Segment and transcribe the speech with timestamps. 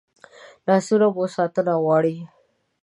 [0.67, 2.15] لاسونه مو ساتنه غواړي